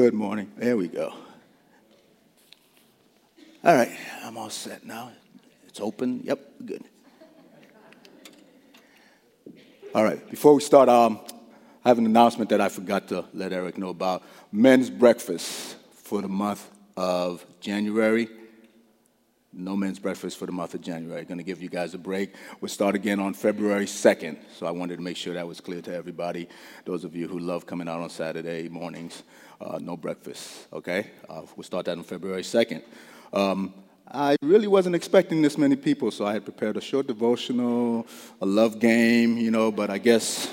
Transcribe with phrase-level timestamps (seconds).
[0.00, 0.52] Good morning.
[0.56, 1.12] There we go.
[3.64, 3.90] All right,
[4.22, 5.10] I'm all set now.
[5.66, 6.20] It's open.
[6.22, 6.84] Yep, good.
[9.96, 11.18] All right, before we start, um,
[11.84, 14.22] I have an announcement that I forgot to let Eric know about.
[14.52, 16.64] Men's breakfast for the month
[16.96, 18.28] of January.
[19.52, 21.24] No men's breakfast for the month of January.
[21.24, 22.34] Going to give you guys a break.
[22.60, 24.36] We'll start again on February 2nd.
[24.54, 26.48] So I wanted to make sure that was clear to everybody.
[26.84, 29.22] Those of you who love coming out on Saturday mornings,
[29.58, 31.10] uh, no breakfast, okay?
[31.28, 32.82] Uh, we'll start that on February 2nd.
[33.32, 33.72] Um,
[34.06, 38.06] I really wasn't expecting this many people, so I had prepared a short devotional,
[38.42, 40.50] a love game, you know, but I guess,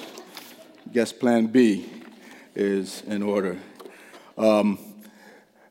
[0.91, 1.85] guess plan B
[2.55, 3.57] is in order.
[4.37, 4.79] Um,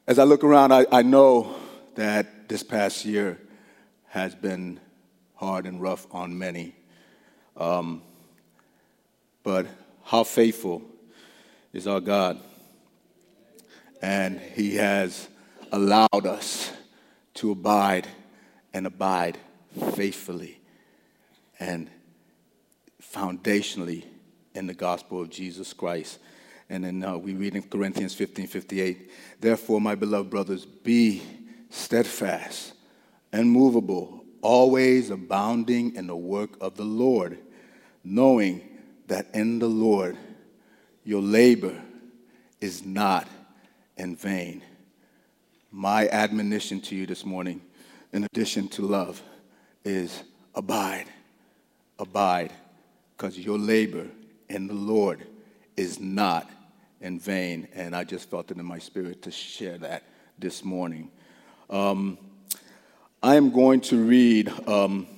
[0.07, 1.57] as I look around, I, I know
[1.97, 3.39] that this past year
[4.09, 4.81] has been
[5.35, 6.75] hard and rough on many.
[7.57, 8.03] Um,
[9.43, 9.67] but
[10.05, 10.83] how faithful
[11.73, 12.41] is our God?
[14.01, 15.29] And He has
[15.73, 16.73] allowed us
[17.35, 18.07] to abide
[18.73, 19.39] and abide
[19.95, 20.61] faithfully
[21.59, 21.91] and
[23.03, 24.05] foundationally
[24.55, 26.19] in the gospel of Jesus Christ.
[26.71, 31.23] And then uh, we read in Corinthians 15 58, therefore, my beloved brothers, be
[31.75, 32.73] steadfast,
[33.33, 37.39] unmovable, always abounding in the work of the Lord,
[38.05, 38.63] knowing
[39.09, 40.17] that in the Lord
[41.03, 41.83] your labor
[42.61, 43.29] is not
[43.97, 44.63] in vain.
[45.71, 47.61] My admonition to you this morning,
[48.13, 49.21] in addition to love,
[49.85, 50.23] is
[50.55, 51.07] abide.
[51.99, 52.53] Abide,
[53.17, 54.07] because your labor
[54.49, 55.27] in the Lord
[55.77, 56.49] is not
[57.01, 57.69] in vain.
[57.75, 60.05] And I just felt it in my spirit to share that
[60.39, 61.11] this morning.
[61.75, 62.19] Um,
[63.21, 65.09] I am going to read um,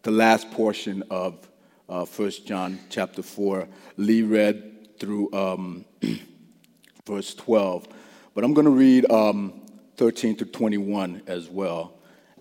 [0.00, 1.46] the last portion of
[1.90, 3.68] uh, 1 John chapter 4.
[3.98, 5.84] Lee read through um,
[7.06, 7.86] verse 12,
[8.34, 9.60] but I'm going to read um,
[9.98, 11.92] 13 to 21 as well.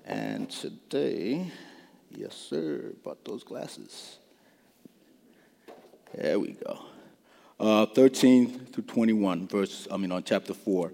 [0.05, 1.51] And today,
[2.15, 4.19] yes, sir, bought those glasses.
[6.15, 6.79] There we go.
[7.59, 10.93] Uh, 13 to 21, verse, I mean, on chapter 4.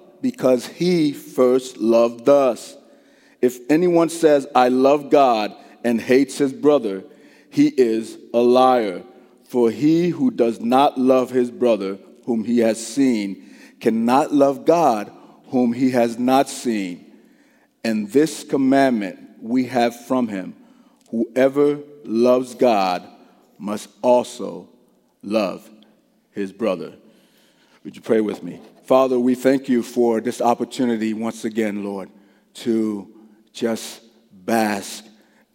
[0.21, 2.77] because he first loved us.
[3.41, 7.03] If anyone says, I love God, and hates his brother,
[7.49, 9.03] he is a liar.
[9.45, 13.49] For he who does not love his brother, whom he has seen,
[13.79, 15.11] cannot love God
[15.47, 17.05] whom he has not seen.
[17.83, 20.55] And this commandment we have from him
[21.09, 23.05] whoever loves God
[23.57, 24.69] must also
[25.21, 25.69] love
[26.31, 26.93] his brother.
[27.83, 28.61] Would you pray with me?
[28.91, 32.09] Father, we thank you for this opportunity once again, Lord,
[32.55, 33.07] to
[33.53, 34.01] just
[34.33, 35.05] bask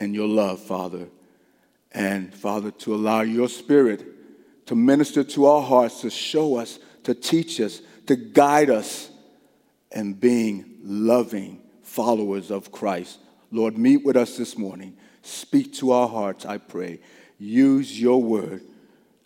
[0.01, 1.09] in your love, Father.
[1.93, 4.07] And Father, to allow your spirit
[4.65, 9.11] to minister to our hearts, to show us, to teach us, to guide us
[9.93, 13.19] and being loving followers of Christ.
[13.51, 14.97] Lord, meet with us this morning.
[15.21, 17.01] Speak to our hearts, I pray.
[17.39, 18.63] Use your word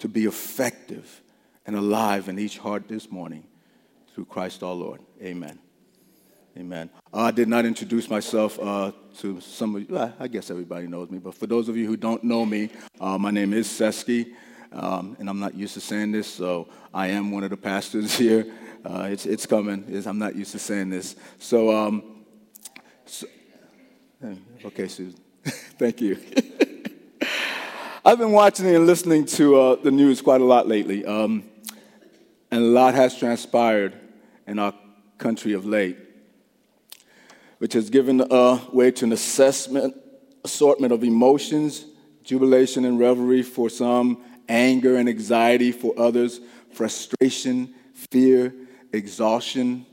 [0.00, 1.20] to be effective
[1.64, 3.44] and alive in each heart this morning
[4.20, 5.00] through Christ our Lord.
[5.22, 5.58] Amen.
[6.54, 6.90] Amen.
[7.10, 9.86] I did not introduce myself uh, to some of you.
[9.88, 12.68] Well, I guess everybody knows me, but for those of you who don't know me,
[13.00, 14.34] uh, my name is Sesky,
[14.72, 18.14] um, and I'm not used to saying this, so I am one of the pastors
[18.18, 18.52] here.
[18.84, 19.86] Uh, it's, it's coming.
[19.88, 21.16] It's, I'm not used to saying this.
[21.38, 22.26] So, um,
[23.06, 23.26] so
[24.66, 25.18] okay, Susan.
[25.78, 26.18] Thank you.
[28.04, 31.44] I've been watching and listening to uh, the news quite a lot lately, um,
[32.50, 33.99] and a lot has transpired
[34.50, 34.74] in our
[35.18, 35.96] country of late,
[37.58, 39.94] which has given uh, way to an assessment,
[40.44, 41.84] assortment of emotions,
[42.24, 46.40] jubilation and revelry for some, anger and anxiety for others,
[46.72, 47.74] frustration,
[48.10, 48.52] fear,
[48.92, 49.86] exhaustion,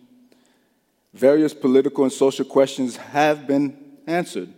[1.17, 3.75] Various political and social questions have been
[4.05, 4.53] answered,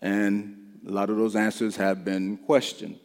[0.00, 0.56] and
[0.86, 2.96] a lot of those answers have been questioned.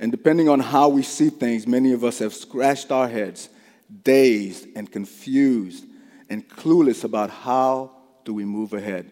[0.00, 3.48] And depending on how we see things, many of us have scratched our heads,
[4.02, 5.84] dazed and confused
[6.28, 7.90] and clueless about how
[8.24, 9.10] do we move ahead.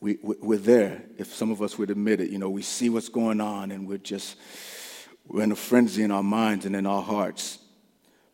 [0.00, 2.30] We, we're there, if some of us would admit it.
[2.30, 4.36] You know, we see what's going on and we're just,
[5.28, 7.58] we're in a frenzy in our minds and in our hearts.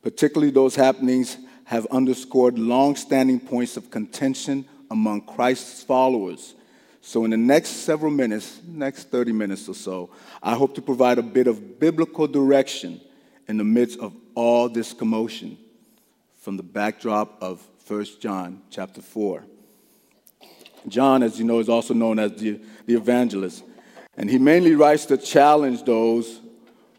[0.03, 6.55] Particularly those happenings have underscored long-standing points of contention among Christ's followers.
[7.03, 10.11] So in the next several minutes, next 30 minutes or so,
[10.43, 13.01] I hope to provide a bit of biblical direction
[13.49, 15.57] in the midst of all this commotion
[16.37, 19.43] from the backdrop of 1 John chapter 4.
[20.87, 23.65] John, as you know, is also known as the, the evangelist.
[24.17, 26.41] And he mainly writes to challenge those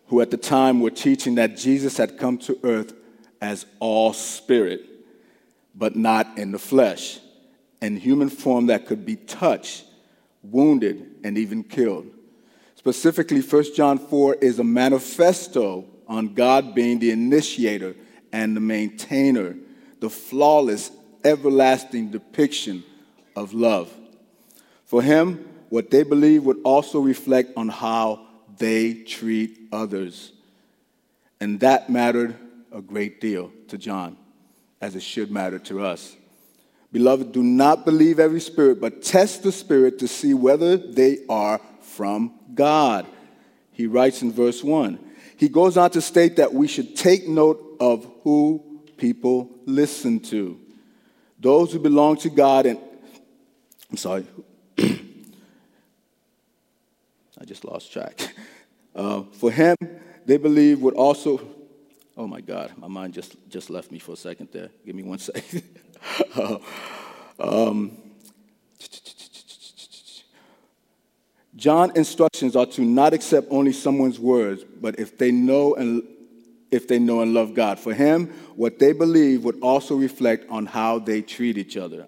[0.08, 2.94] who at the time were teaching that Jesus had come to earth
[3.42, 4.82] as all spirit,
[5.76, 7.20] but not in the flesh,
[7.82, 9.86] in human form that could be touched,
[10.42, 12.08] wounded, and even killed.
[12.76, 17.96] Specifically, 1 John 4 is a manifesto on God being the initiator
[18.34, 19.56] and the maintainer,
[20.00, 20.92] the flawless,
[21.24, 22.84] everlasting depiction
[23.36, 23.94] of love.
[24.86, 28.26] For him, what they believe would also reflect on how
[28.58, 30.34] they treat others.
[31.40, 32.36] And that mattered
[32.72, 34.18] a great deal to John,
[34.82, 36.16] as it should matter to us.
[36.92, 41.62] Beloved, do not believe every spirit, but test the spirit to see whether they are
[41.82, 43.06] from God.
[43.72, 45.00] He writes in verse 1.
[45.40, 50.60] He goes on to state that we should take note of who people listen to.
[51.40, 52.78] Those who belong to God and
[53.90, 54.28] I'm sorry.
[54.78, 55.00] I
[57.46, 58.36] just lost track.
[58.94, 59.76] Uh, for him,
[60.26, 61.40] they believe would also
[62.20, 64.68] Oh my God, my mind just, just left me for a second there.
[64.86, 65.64] Give me one second.
[67.40, 67.98] um,
[71.56, 76.04] John instructions are to not accept only someone's words, but if they know and
[76.72, 77.80] if they know and love God.
[77.80, 82.08] For him, what they believe would also reflect on how they treat each other.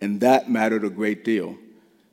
[0.00, 1.56] And that mattered a great deal.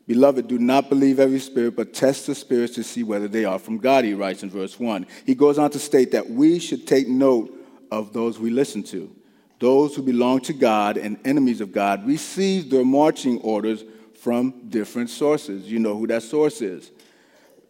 [0.08, 3.60] Beloved, do not believe every spirit, but test the spirits to see whether they are
[3.60, 5.06] from God, he writes in verse 1.
[5.26, 7.54] He goes on to state that we should take note
[7.92, 9.14] of those we listen to.
[9.60, 13.86] Those who belong to God and enemies of God receive their marching orders
[14.24, 15.70] from different sources.
[15.70, 16.92] You know who that source is.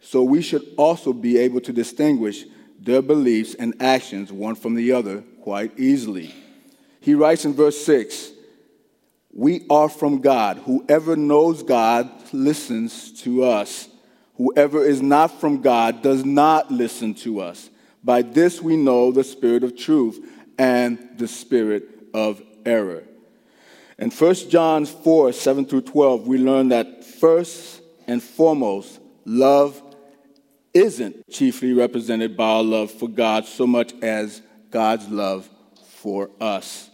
[0.01, 2.45] So we should also be able to distinguish
[2.79, 6.31] their beliefs and actions one from the other quite easily.
[6.99, 8.33] He writes in verse 6
[9.35, 10.59] we are from God.
[10.59, 13.89] Whoever knows God listens to us.
[14.35, 17.71] Whoever is not from God does not listen to us.
[18.03, 20.23] By this we know the spirit of truth
[20.59, 23.05] and the spirit of error.
[24.03, 29.81] In 1 John 4 7 through 12, we learn that first and foremost, love
[30.73, 35.49] isn't chiefly represented by our love for God so much as God's love
[35.85, 36.89] for us.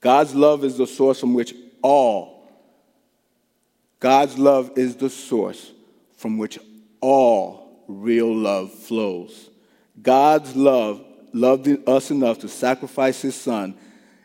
[0.00, 2.48] God's love is the source from which all.
[4.00, 5.72] God's love is the source
[6.16, 6.58] from which
[7.02, 9.50] all real love flows.
[10.00, 13.76] God's love loved us enough to sacrifice his son,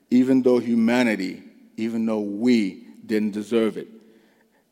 [0.10, 1.51] even though humanity,
[1.82, 3.88] even though we didn't deserve it.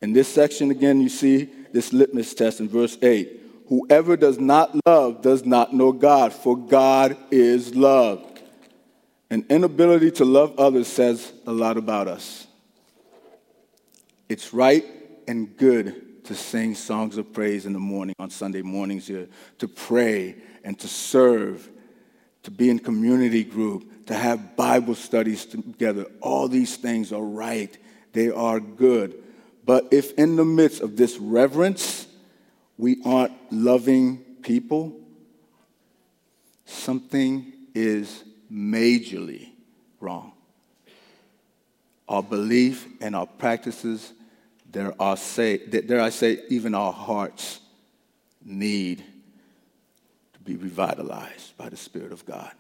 [0.02, 3.42] In this section, again, you see this litmus test in verse 8.
[3.68, 8.26] Whoever does not love does not know God, for God is love.
[9.30, 12.48] An inability to love others says a lot about us.
[14.28, 14.86] It's right
[15.28, 19.68] and good to sing songs of praise in the morning on Sunday mornings here, to
[19.68, 21.70] pray and to serve,
[22.44, 26.08] to be in community group, to have Bible studies together.
[26.20, 27.78] All these things are right,
[28.12, 29.22] they are good.
[29.64, 32.08] But if in the midst of this reverence,
[32.76, 35.00] we aren't loving people,
[36.66, 39.50] something is majorly
[40.00, 40.32] wrong.
[42.08, 44.14] Our belief and our practices
[44.72, 47.60] there are say, dare I say, even our hearts
[48.44, 49.04] need
[50.34, 52.52] to be revitalized by the Spirit of God.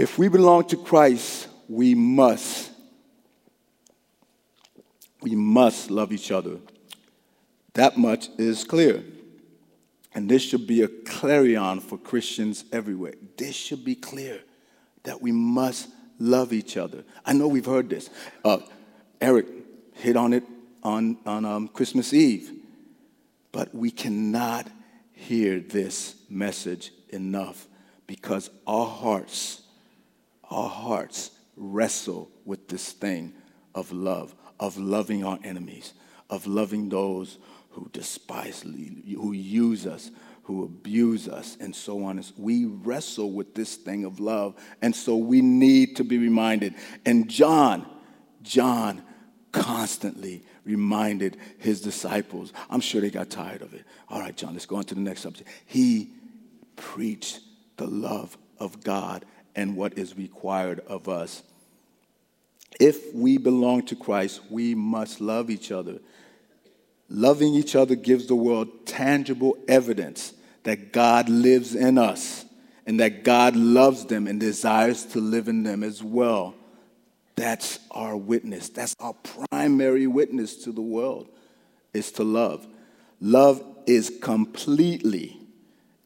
[0.00, 2.70] If we belong to Christ, we must,
[5.20, 6.56] we must love each other.
[7.74, 9.04] That much is clear.
[10.14, 13.12] And this should be a clarion for Christians everywhere.
[13.36, 14.40] This should be clear
[15.02, 17.04] that we must love each other.
[17.26, 18.08] I know we've heard this.
[18.42, 18.60] Uh,
[19.20, 19.48] Eric
[19.96, 20.44] hit on it
[20.82, 22.50] on, on um, Christmas Eve.
[23.52, 24.66] But we cannot
[25.12, 27.66] hear this message enough
[28.06, 29.60] because our hearts
[30.50, 33.32] our hearts wrestle with this thing
[33.74, 35.94] of love, of loving our enemies,
[36.28, 37.38] of loving those
[37.70, 40.10] who despise, who use us,
[40.42, 42.22] who abuse us, and so on.
[42.36, 46.74] We wrestle with this thing of love, and so we need to be reminded.
[47.06, 47.86] And John,
[48.42, 49.02] John
[49.52, 52.52] constantly reminded his disciples.
[52.68, 53.84] I'm sure they got tired of it.
[54.08, 55.48] All right, John, let's go on to the next subject.
[55.66, 56.10] He
[56.76, 57.40] preached
[57.76, 61.42] the love of God and what is required of us.
[62.78, 65.98] If we belong to Christ, we must love each other.
[67.08, 72.44] Loving each other gives the world tangible evidence that God lives in us
[72.86, 76.54] and that God loves them and desires to live in them as well.
[77.36, 78.68] That's our witness.
[78.68, 81.28] That's our primary witness to the world
[81.92, 82.66] is to love.
[83.20, 85.40] Love is completely,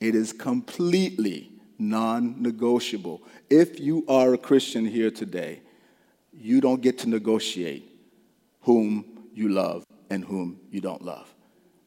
[0.01, 3.23] it is completely non negotiable.
[3.51, 5.61] If you are a Christian here today,
[6.33, 7.91] you don't get to negotiate
[8.63, 11.33] whom you love and whom you don't love.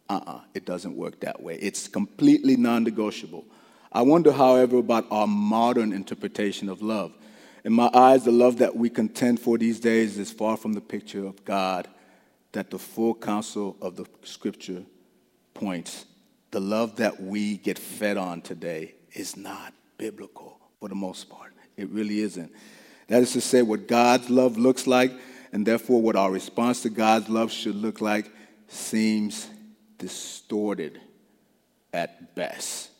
[0.09, 1.55] Uh uh-uh, uh it doesn't work that way.
[1.55, 3.45] It's completely non negotiable.
[3.91, 7.13] I wonder, however, about our modern interpretation of love.
[7.63, 10.81] In my eyes, the love that we contend for these days is far from the
[10.81, 11.87] picture of God
[12.51, 14.83] that the full counsel of the scripture
[15.53, 16.05] points.
[16.51, 21.53] The love that we get fed on today is not biblical for the most part.
[21.75, 22.51] It really isn't.
[23.07, 25.11] That is to say, what God's love looks like,
[25.51, 28.29] and therefore what our response to God's love should look like,
[28.67, 29.49] seems
[29.97, 30.99] distorted
[31.93, 32.91] at best.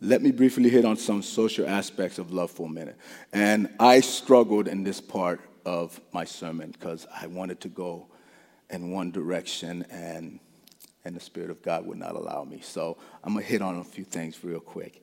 [0.00, 2.96] Let me briefly hit on some social aspects of love for a minute.
[3.32, 8.06] And I struggled in this part of my sermon because I wanted to go
[8.70, 10.40] in one direction and,
[11.04, 12.60] and the Spirit of God would not allow me.
[12.62, 15.02] So I'm going to hit on a few things real quick.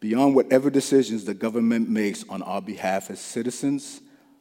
[0.00, 4.00] Beyond whatever decisions the government makes on our behalf as citizens,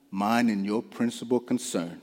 [0.09, 2.01] mine and your principal concern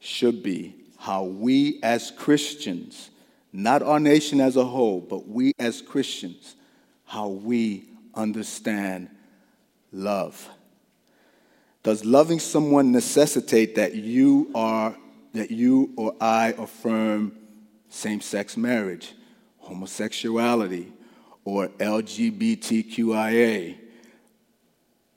[0.00, 3.10] should be how we as Christians,
[3.52, 6.56] not our nation as a whole, but we as Christians,
[7.04, 9.08] how we understand
[9.92, 10.48] love.
[11.82, 14.96] Does loving someone necessitate that you are
[15.32, 17.32] that you or I affirm
[17.92, 19.12] same-sex marriage,
[19.58, 20.92] homosexuality,
[21.44, 23.76] or LGBTQIA?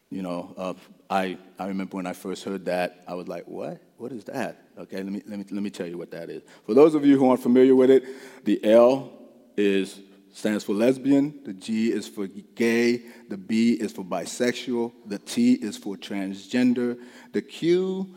[0.09, 0.73] You know, uh,
[1.09, 3.81] I, I remember when I first heard that, I was like, what?
[3.97, 4.61] What is that?
[4.77, 6.43] Okay, let me, let, me, let me tell you what that is.
[6.65, 8.03] For those of you who aren't familiar with it,
[8.43, 9.11] the L
[9.55, 10.01] is
[10.33, 15.53] stands for lesbian, the G is for gay, the B is for bisexual, the T
[15.53, 16.99] is for transgender,
[17.31, 18.13] the Q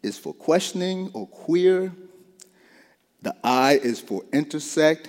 [0.00, 1.92] is for questioning or queer,
[3.22, 5.06] the I is for intersex,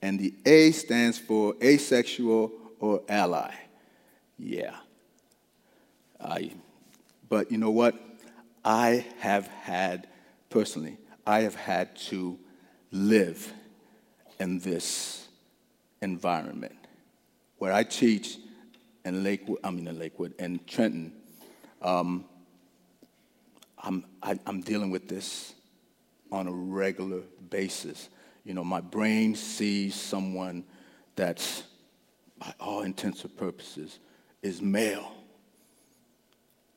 [0.00, 3.52] and the A stands for asexual or ally.
[4.38, 4.76] Yeah.
[6.20, 6.52] I,
[7.28, 7.96] but you know what?
[8.64, 10.08] I have had,
[10.50, 12.38] personally, I have had to
[12.90, 13.52] live
[14.38, 15.26] in this
[16.00, 16.76] environment.
[17.58, 18.38] Where I teach
[19.04, 21.12] in Lakewood, I mean in Lakewood, in Trenton,
[21.82, 22.24] um,
[23.78, 25.54] I'm, I, am i am dealing with this
[26.30, 27.20] on a regular
[27.50, 28.08] basis.
[28.44, 30.64] You know, my brain sees someone
[31.16, 31.64] that's,
[32.38, 33.98] by all intents and purposes,
[34.42, 35.12] is male,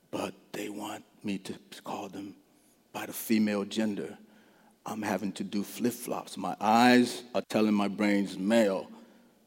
[0.10, 1.54] but they want me to
[1.84, 2.36] call them
[2.92, 4.18] by the female gender.
[4.86, 6.38] I'm having to do flip flops.
[6.38, 8.90] My eyes are telling my brain's male,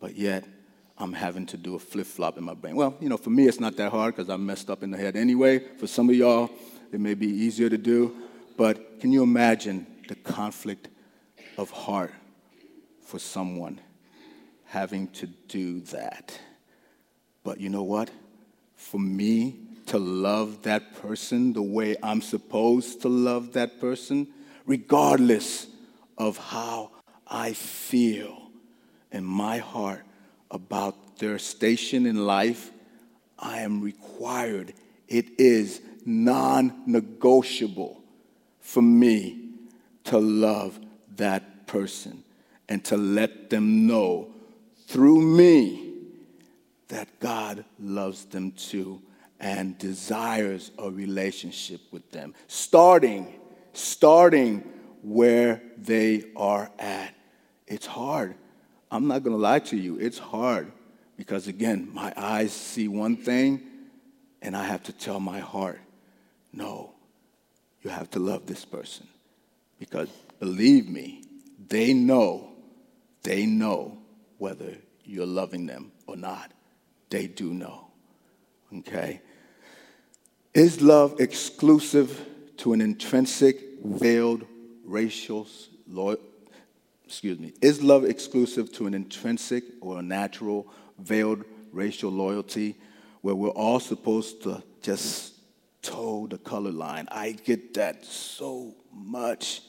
[0.00, 0.44] but yet
[0.96, 2.76] I'm having to do a flip flop in my brain.
[2.76, 4.96] Well, you know, for me, it's not that hard because I'm messed up in the
[4.96, 5.58] head anyway.
[5.78, 6.50] For some of y'all,
[6.92, 8.14] it may be easier to do.
[8.56, 10.88] But can you imagine the conflict
[11.56, 12.12] of heart
[13.02, 13.80] for someone
[14.66, 16.38] having to do that?
[17.42, 18.10] But you know what?
[18.74, 24.28] For me to love that person the way I'm supposed to love that person,
[24.66, 25.66] regardless
[26.16, 26.90] of how
[27.26, 28.50] I feel
[29.12, 30.04] in my heart
[30.50, 32.70] about their station in life,
[33.38, 34.72] I am required.
[35.08, 38.02] It is non negotiable
[38.60, 39.43] for me
[40.04, 40.78] to love
[41.16, 42.22] that person
[42.68, 44.28] and to let them know
[44.86, 45.92] through me
[46.88, 49.00] that God loves them too
[49.40, 53.34] and desires a relationship with them, starting,
[53.72, 54.60] starting
[55.02, 57.14] where they are at.
[57.66, 58.34] It's hard.
[58.90, 60.70] I'm not going to lie to you, it's hard
[61.16, 63.62] because, again, my eyes see one thing
[64.40, 65.80] and I have to tell my heart,
[66.52, 66.92] no,
[67.82, 69.08] you have to love this person.
[69.84, 70.08] Because
[70.40, 71.24] believe me,
[71.68, 72.48] they know,
[73.22, 73.98] they know
[74.38, 76.52] whether you're loving them or not.
[77.10, 77.88] They do know.
[78.78, 79.20] Okay?
[80.54, 82.18] Is love exclusive
[82.56, 84.46] to an intrinsic, veiled
[84.86, 85.46] racial
[85.86, 86.22] loyalty?
[87.04, 87.52] Excuse me.
[87.60, 90.66] Is love exclusive to an intrinsic or a natural,
[90.98, 92.76] veiled racial loyalty
[93.20, 95.34] where we're all supposed to just
[95.82, 97.06] toe the color line?
[97.10, 99.60] I get that so much.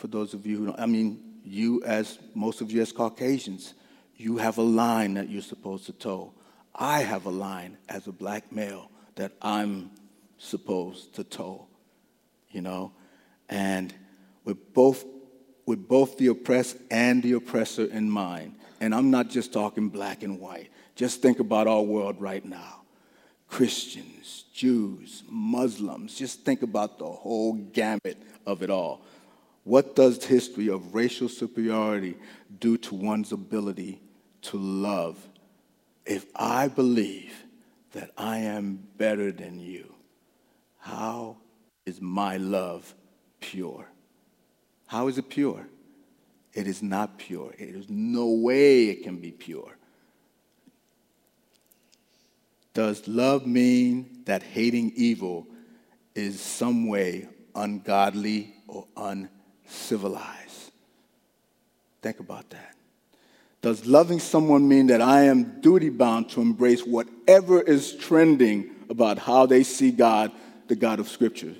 [0.00, 3.74] For those of you who don't, I mean, you as most of you as Caucasians,
[4.16, 6.32] you have a line that you're supposed to toe.
[6.74, 9.90] I have a line as a black male that I'm
[10.38, 11.66] supposed to toe,
[12.50, 12.92] you know?
[13.50, 13.92] And
[14.44, 15.04] with both,
[15.66, 20.22] with both the oppressed and the oppressor in mind, and I'm not just talking black
[20.22, 22.80] and white, just think about our world right now
[23.48, 28.16] Christians, Jews, Muslims, just think about the whole gamut
[28.46, 29.02] of it all.
[29.64, 32.16] What does history of racial superiority
[32.58, 34.00] do to one's ability
[34.42, 35.18] to love
[36.06, 37.44] if I believe
[37.92, 39.94] that I am better than you?
[40.78, 41.36] How
[41.84, 42.94] is my love
[43.40, 43.86] pure?
[44.86, 45.68] How is it pure?
[46.52, 47.54] It is not pure.
[47.58, 49.76] There is no way it can be pure.
[52.72, 55.46] Does love mean that hating evil
[56.14, 58.86] is some way ungodly or
[59.70, 60.72] uncivilized?
[62.02, 62.74] Think about that.
[63.62, 69.18] Does loving someone mean that I am duty bound to embrace whatever is trending about
[69.18, 70.32] how they see God,
[70.68, 71.54] the God of Scripture?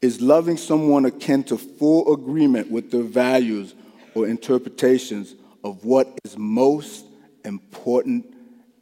[0.00, 3.74] Is loving someone akin to full agreement with their values
[4.14, 7.04] or interpretations of what is most
[7.44, 8.34] important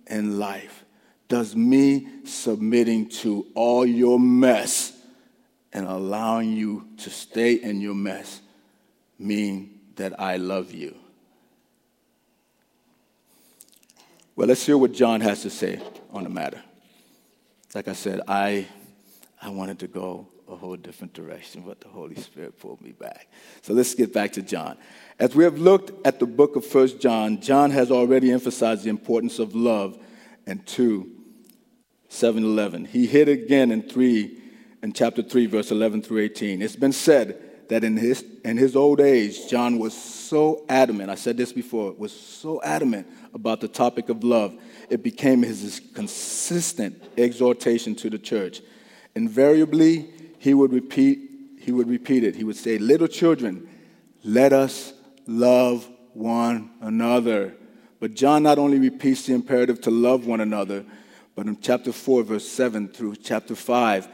[0.07, 0.85] in life?
[1.29, 4.94] Does me submitting to all your mess
[5.75, 8.41] and allowing you to stay in your mess
[9.19, 10.95] mean that I love you?
[14.37, 15.81] Well, let's hear what John has to say
[16.13, 16.63] on the matter.
[17.75, 18.67] Like I said, I,
[19.43, 23.29] I wanted to go a whole different direction, but the Holy Spirit pulled me back.
[23.63, 24.77] So let's get back to John.
[25.19, 28.91] As we have looked at the book of First John, John has already emphasized the
[28.91, 29.99] importance of love
[30.47, 31.11] in 2,
[32.09, 32.85] 7 11.
[32.87, 34.41] He hit again in 3,
[34.85, 36.61] in chapter 3, verse 11 through 18.
[36.61, 41.15] It's been said that in his, in his old age, John was so adamant, I
[41.15, 44.55] said this before, was so adamant about the topic of love,
[44.91, 48.61] it became his consistent exhortation to the church.
[49.15, 52.37] Invariably, he would repeat, he would repeat it.
[52.37, 53.67] He would say, Little children,
[54.23, 54.93] let us
[55.27, 57.55] love one another.
[58.01, 60.85] But John not only repeats the imperative to love one another,
[61.35, 64.09] but in chapter 4, verse 7 through chapter 5,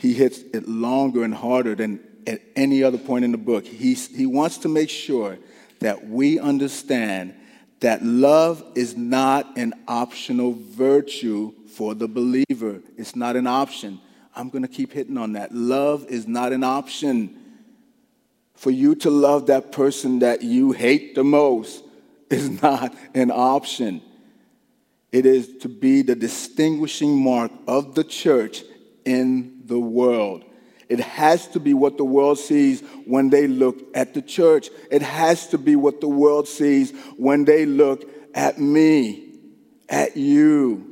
[0.00, 3.66] he hits it longer and harder than at any other point in the book.
[3.66, 5.38] He, he wants to make sure
[5.80, 7.34] that we understand
[7.80, 12.80] that love is not an optional virtue for the believer.
[12.96, 14.00] It's not an option.
[14.34, 15.54] I'm going to keep hitting on that.
[15.54, 17.36] Love is not an option.
[18.54, 21.84] For you to love that person that you hate the most
[22.30, 24.00] is not an option.
[25.12, 28.62] It is to be the distinguishing mark of the church
[29.04, 30.44] in the world.
[30.90, 34.68] It has to be what the world sees when they look at the church.
[34.90, 39.38] It has to be what the world sees when they look at me,
[39.88, 40.84] at you.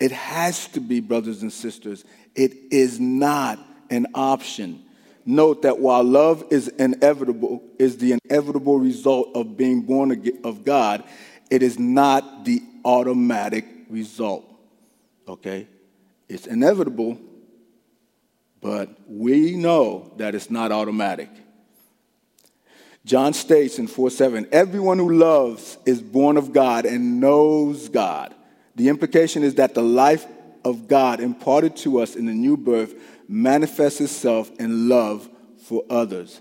[0.00, 2.04] It has to be, brothers and sisters.
[2.34, 4.84] It is not an option.
[5.24, 10.10] Note that while love is inevitable, is the inevitable result of being born
[10.42, 11.04] of God,
[11.48, 14.44] it is not the automatic result.
[15.28, 15.68] Okay?
[16.28, 17.20] It's inevitable,
[18.62, 21.28] but we know that it's not automatic.
[23.04, 28.32] John states in 4 7, everyone who loves is born of God and knows God.
[28.76, 30.24] The implication is that the life
[30.64, 32.94] of God imparted to us in the new birth
[33.28, 35.28] manifests itself in love
[35.64, 36.40] for others.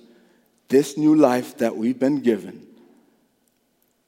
[0.70, 2.68] This new life that we've been given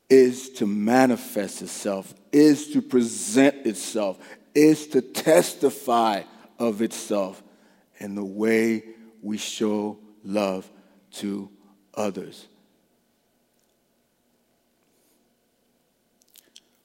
[0.10, 4.20] is to manifest itself, is to present itself,
[4.54, 6.22] is to testify
[6.60, 7.42] of itself
[7.98, 8.84] in the way
[9.22, 10.70] we show love
[11.12, 11.50] to
[11.94, 12.48] others.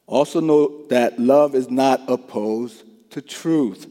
[0.06, 3.86] Also, note that love is not opposed to truth.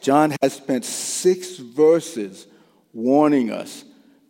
[0.00, 2.46] John has spent six verses
[2.92, 3.84] warning us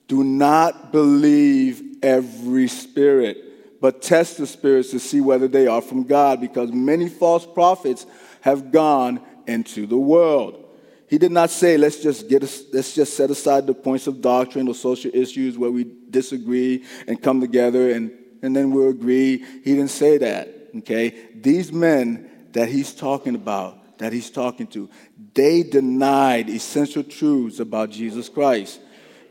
[0.09, 6.02] do not believe every spirit, but test the spirits to see whether they are from
[6.02, 8.06] God, because many false prophets
[8.40, 10.69] have gone into the world.
[11.10, 12.42] He did not say, let's just, get
[12.72, 17.20] let's just set aside the points of doctrine or social issues where we disagree and
[17.20, 19.38] come together and, and then we'll agree.
[19.38, 21.12] He didn't say that, okay?
[21.34, 24.88] These men that he's talking about, that he's talking to,
[25.34, 28.78] they denied essential truths about Jesus Christ.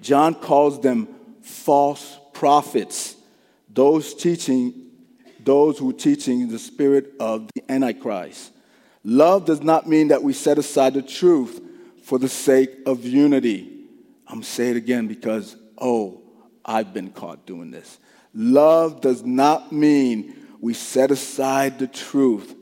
[0.01, 1.07] John calls them
[1.41, 3.15] false prophets,
[3.69, 4.73] those teaching,
[5.45, 8.51] those who are teaching the spirit of the Antichrist.
[9.05, 11.67] Love does not mean that we set aside the truth
[12.09, 13.69] for the sake of unity.
[14.25, 16.23] I'm saying it again because, oh,
[16.65, 17.99] I've been caught doing this.
[18.33, 22.55] Love does not mean we set aside the truth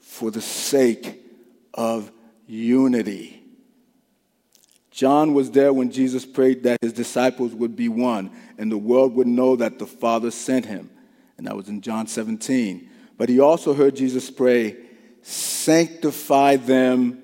[0.00, 1.20] for the sake
[1.74, 2.10] of
[2.46, 3.42] unity.
[4.90, 9.14] John was there when Jesus prayed that his disciples would be one and the world
[9.16, 10.88] would know that the Father sent him.
[11.36, 12.88] And that was in John 17.
[13.18, 14.78] But he also heard Jesus pray,
[15.20, 17.22] Sanctify them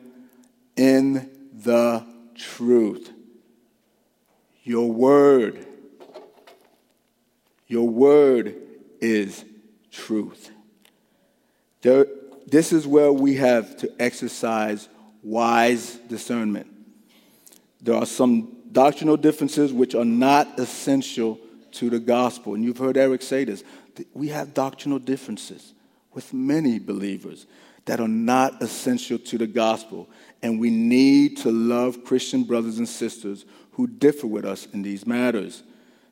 [0.76, 1.33] in
[1.64, 3.10] the truth.
[4.62, 5.66] Your word,
[7.66, 8.56] your word
[9.00, 9.44] is
[9.90, 10.50] truth.
[11.82, 14.88] This is where we have to exercise
[15.22, 16.66] wise discernment.
[17.82, 21.38] There are some doctrinal differences which are not essential
[21.72, 22.54] to the gospel.
[22.54, 23.64] And you've heard Eric say this.
[24.14, 25.74] We have doctrinal differences
[26.12, 27.46] with many believers
[27.84, 30.08] that are not essential to the gospel.
[30.42, 35.06] And we need to love Christian brothers and sisters who differ with us in these
[35.06, 35.62] matters.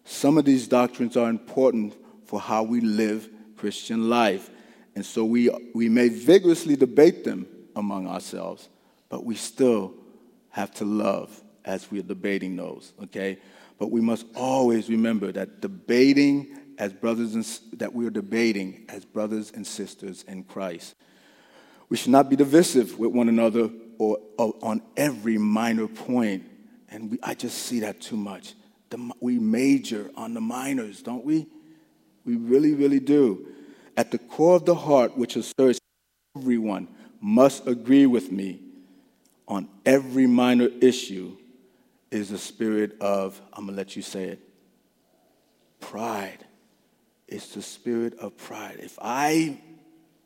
[0.04, 1.94] Some of these doctrines are important
[2.26, 4.50] for how we live Christian life.
[4.94, 8.68] And so we, we may vigorously debate them among ourselves,
[9.08, 9.94] but we still
[10.50, 13.38] have to love as we are debating those, okay?
[13.78, 19.04] But we must always remember that debating as brothers and that we are debating as
[19.04, 20.94] brothers and sisters in Christ.
[21.92, 26.42] We should not be divisive with one another or, or on every minor point.
[26.88, 28.55] And we, I just see that too much.
[28.88, 31.48] The, we major on the minors, don't we?
[32.24, 33.46] We really, really do.
[33.94, 35.78] At the core of the heart, which asserts
[36.35, 36.88] everyone
[37.20, 38.62] must agree with me
[39.46, 41.37] on every minor issue,
[42.11, 44.40] is the spirit of, I'm going to let you say it,
[45.78, 46.46] pride.
[47.28, 48.78] It's the spirit of pride.
[48.81, 49.61] If I,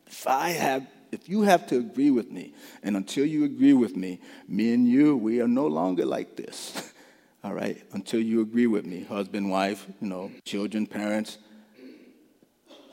[0.07, 3.96] if I have, if you have to agree with me, and until you agree with
[3.96, 6.92] me, me and you, we are no longer like this.
[7.44, 7.83] All right?
[7.92, 11.38] Until you agree with me, husband, wife, you know, children, parents,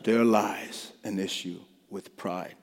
[0.04, 1.60] there lies an issue
[1.90, 2.56] with pride.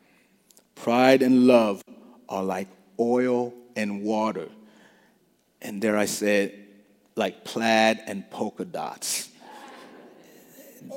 [0.75, 1.83] Pride and love
[2.29, 2.69] are like
[2.99, 4.49] oil and water
[5.63, 6.55] and there I said,
[7.17, 9.29] like plaid and polka dots.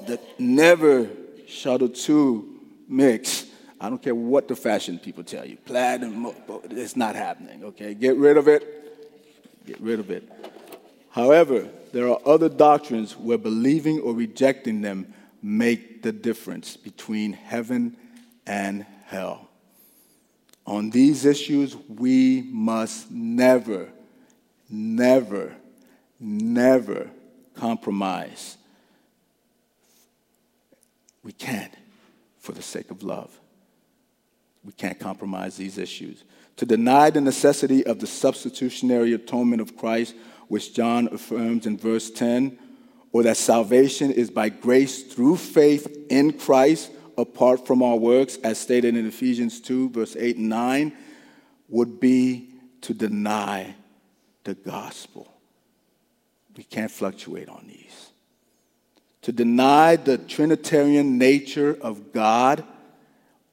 [0.07, 1.09] the, never
[1.47, 3.42] shall the two mix.
[3.83, 5.57] I don't care what the fashion people tell you.
[5.57, 6.33] Plaid and
[6.71, 7.65] it's not happening.
[7.65, 8.63] Okay, get rid of it.
[9.65, 10.23] Get rid of it.
[11.09, 17.97] However, there are other doctrines where believing or rejecting them make the difference between heaven
[18.47, 19.49] and hell.
[20.65, 23.89] On these issues, we must never
[24.69, 25.55] never,
[26.19, 27.09] never
[27.55, 28.57] compromise.
[31.21, 31.73] We can't
[32.39, 33.39] for the sake of love.
[34.65, 36.23] We can't compromise these issues.
[36.57, 40.15] To deny the necessity of the substitutionary atonement of Christ,
[40.47, 42.57] which John affirms in verse 10,
[43.11, 48.57] or that salvation is by grace through faith in Christ apart from our works, as
[48.57, 50.93] stated in Ephesians 2, verse 8 and 9,
[51.69, 52.49] would be
[52.81, 53.75] to deny
[54.43, 55.31] the gospel.
[56.57, 58.11] We can't fluctuate on these.
[59.23, 62.63] To deny the Trinitarian nature of God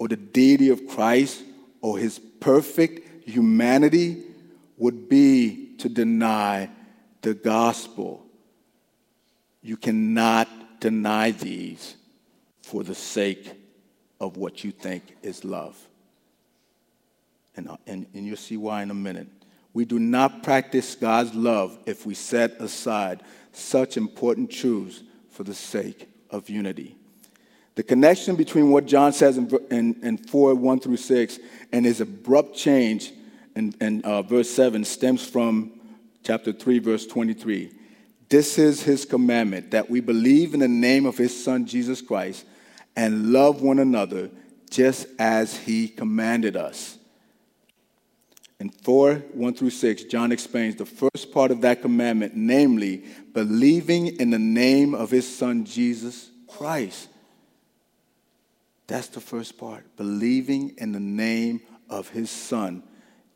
[0.01, 1.45] or the deity of Christ
[1.83, 4.25] or his perfect humanity
[4.79, 6.71] would be to deny
[7.21, 8.25] the gospel.
[9.63, 10.49] You cannot
[10.81, 11.97] deny these
[12.63, 13.53] for the sake
[14.19, 15.79] of what you think is love.
[17.55, 19.29] And, uh, and, and you'll see why in a minute.
[19.75, 25.55] We do not practice God's love if we set aside such important truths for the
[25.55, 26.97] sake of unity.
[27.81, 31.38] The connection between what John says in, in, in 4 1 through 6
[31.73, 33.11] and his abrupt change
[33.57, 35.81] in, in uh, verse 7 stems from
[36.23, 37.73] chapter 3, verse 23.
[38.29, 42.45] This is his commandment that we believe in the name of his Son, Jesus Christ,
[42.97, 44.29] and love one another
[44.69, 46.99] just as he commanded us.
[48.59, 54.09] In 4 1 through 6, John explains the first part of that commandment, namely, believing
[54.21, 57.07] in the name of his son Jesus Christ.
[58.90, 62.83] That's the first part, believing in the name of his son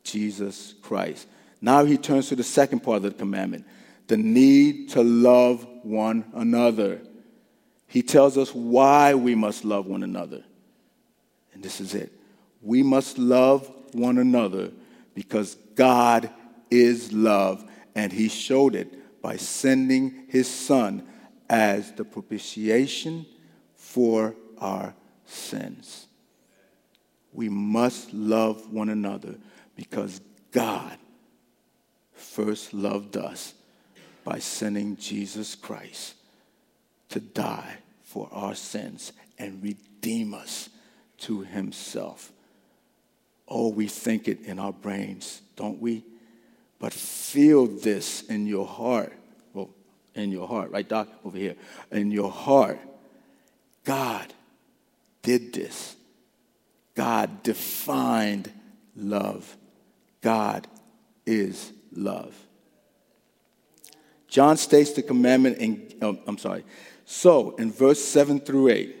[0.03, 1.29] Jesus Christ.
[1.61, 3.65] Now he turns to the second part of the commandment,
[4.07, 6.99] the need to love one another.
[7.87, 10.43] He tells us why we must love one another.
[11.53, 12.11] And this is it
[12.61, 14.73] We must love one another
[15.13, 16.29] because God
[16.69, 17.63] is love,
[17.95, 21.07] and He showed it by sending His Son
[21.49, 23.25] as the propitiation
[23.77, 24.93] for our
[25.25, 26.07] sins.
[27.33, 29.35] We must love one another
[29.75, 30.97] because God
[32.13, 33.53] first loved us
[34.23, 36.15] by sending Jesus Christ
[37.09, 40.69] to die for our sins and redeem us
[41.19, 42.31] to himself.
[43.47, 46.03] Oh, we think it in our brains, don't we?
[46.79, 49.13] But feel this in your heart.
[49.53, 49.69] Well,
[50.13, 51.07] in your heart, right, Doc?
[51.23, 51.55] Over here.
[51.91, 52.79] In your heart.
[53.83, 54.33] God
[55.25, 55.95] did this.
[56.95, 58.49] God defined
[58.95, 59.57] love.
[60.21, 60.67] God
[61.25, 62.33] is love.
[64.27, 66.63] John states the commandment in, oh, I'm sorry.
[67.05, 68.95] So, in verse 7 through 8,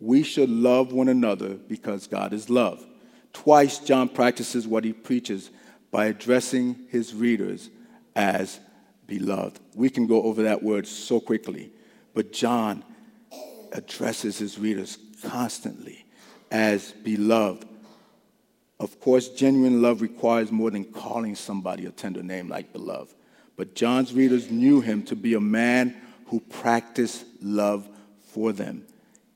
[0.00, 2.84] we should love one another because God is love.
[3.32, 5.50] Twice, John practices what he preaches
[5.90, 7.70] by addressing his readers
[8.14, 8.60] as
[9.06, 9.60] beloved.
[9.74, 11.72] We can go over that word so quickly,
[12.14, 12.84] but John
[13.74, 16.06] addresses his readers constantly
[16.50, 17.66] as beloved.
[18.80, 23.14] Of course, genuine love requires more than calling somebody a tender name like beloved.
[23.56, 27.88] But John's readers knew him to be a man who practiced love
[28.32, 28.84] for them.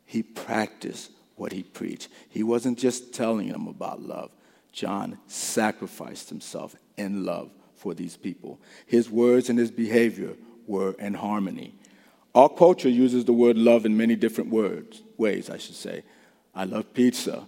[0.04, 2.08] He practiced what he preached.
[2.28, 4.30] He wasn't just telling them about love.
[4.72, 8.60] John sacrificed himself in love for these people.
[8.86, 10.34] His words and his behavior
[10.66, 11.74] were in harmony.
[12.34, 16.02] Our culture uses the word love in many different words, ways, I should say.
[16.54, 17.46] I love pizza.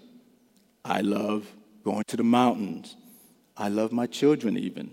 [0.85, 1.47] I love
[1.85, 2.97] going to the mountains.
[3.57, 4.93] I love my children, even.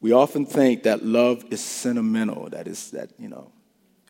[0.00, 3.50] We often think that love is sentimental, that is that, you know,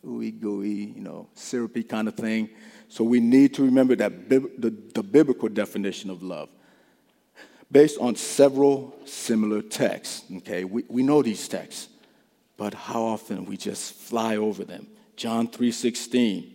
[0.05, 2.49] ooey gooey, you know, syrupy kind of thing.
[2.87, 6.49] So we need to remember that the, the biblical definition of love
[7.71, 10.23] based on several similar texts.
[10.37, 11.89] Okay, we, we know these texts,
[12.57, 14.87] but how often we just fly over them.
[15.15, 16.53] John 3:16.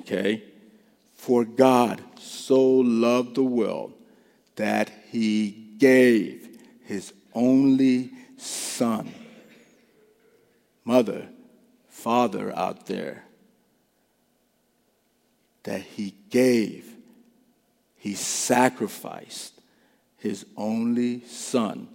[0.00, 0.42] Okay,
[1.14, 3.92] for God so loved the world
[4.56, 9.12] that he gave his only son.
[10.84, 11.28] Mother,
[11.88, 13.24] father out there,
[15.62, 16.94] that he gave,
[17.96, 19.60] he sacrificed
[20.18, 21.88] his only son,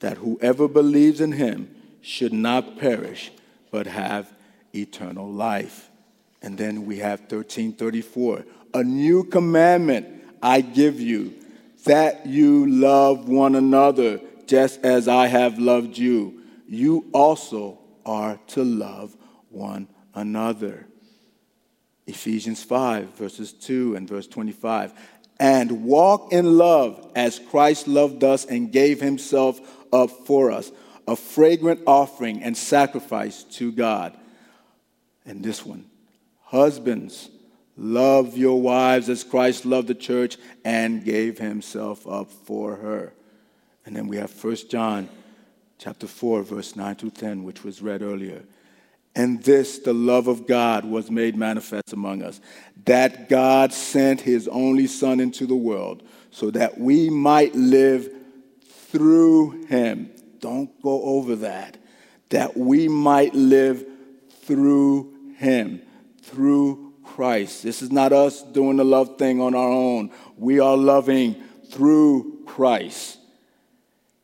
[0.00, 1.68] that whoever believes in him
[2.00, 3.30] should not perish,
[3.70, 4.32] but have
[4.74, 5.90] eternal life.
[6.42, 8.44] And then we have 1334.
[8.74, 10.06] A new commandment
[10.42, 11.34] I give you,
[11.84, 18.64] that you love one another just as I have loved you, you also are to
[18.64, 19.16] love
[19.48, 20.86] one another.
[22.06, 24.92] Ephesians 5, verses 2 and verse 25.
[25.38, 29.60] And walk in love as Christ loved us and gave himself
[29.92, 30.70] up for us,
[31.06, 34.16] a fragrant offering and sacrifice to God.
[35.24, 35.86] And this one,
[36.44, 37.30] husbands,
[37.76, 43.12] love your wives as Christ loved the church and gave himself up for her.
[43.84, 45.08] And then we have 1 John
[45.78, 48.42] chapter 4, verse 9 to 10, which was read earlier.
[49.16, 52.40] And this, the love of God, was made manifest among us,
[52.84, 58.08] that God sent his only Son into the world so that we might live
[58.90, 60.10] through him.
[60.40, 61.76] Don't go over that.
[62.30, 63.84] That we might live
[64.42, 65.82] through him,
[66.22, 67.62] through Christ.
[67.62, 70.10] This is not us doing the love thing on our own.
[70.36, 73.18] We are loving through Christ.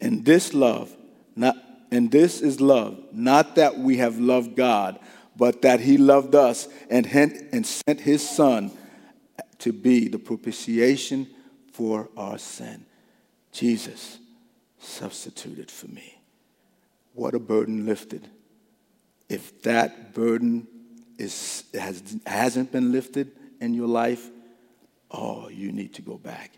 [0.01, 0.95] And this love,
[1.35, 1.57] not,
[1.91, 4.99] and this is love, not that we have loved God,
[5.37, 8.71] but that He loved us and, and sent His Son
[9.59, 11.27] to be the propitiation
[11.73, 12.85] for our sin.
[13.53, 14.19] Jesus
[14.87, 16.19] substituted for me.
[17.15, 18.29] What a burden lifted.
[19.29, 20.67] If that burden
[21.19, 24.31] is, has, hasn't been lifted in your life,
[25.11, 26.53] oh, you need to go back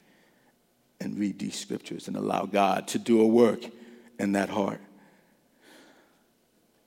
[1.01, 3.65] and read these scriptures and allow God to do a work
[4.19, 4.81] in that heart.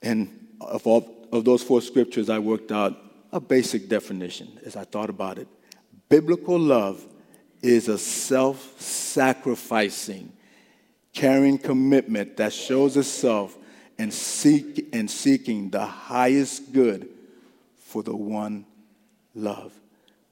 [0.01, 2.97] And of all of those four scriptures, I worked out
[3.32, 5.47] a basic definition as I thought about it.
[6.10, 7.06] Biblical love
[7.62, 10.34] is a self sacrificing,
[11.13, 13.58] caring commitment that shows itself
[13.97, 17.08] in, seek, in seeking the highest good
[17.78, 18.65] for the one
[19.36, 19.74] love.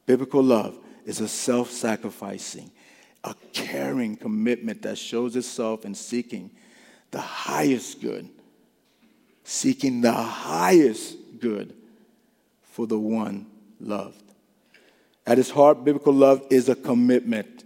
[0.05, 2.71] Biblical love is a self sacrificing,
[3.23, 6.49] a caring commitment that shows itself in seeking
[7.11, 8.29] the highest good,
[9.43, 11.73] seeking the highest good
[12.63, 13.45] for the one
[13.79, 14.23] loved.
[15.27, 17.63] At its heart, biblical love is a commitment,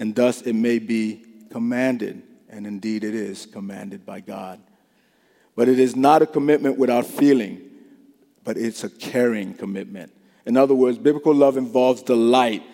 [0.00, 4.60] and thus it may be commanded, and indeed it is commanded by God.
[5.54, 7.70] But it is not a commitment without feeling,
[8.42, 10.12] but it's a caring commitment.
[10.46, 12.64] In other words, biblical love involves delight,